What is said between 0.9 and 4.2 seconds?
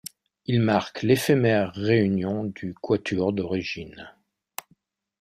l'éphémère réunion du quatuor d'origine.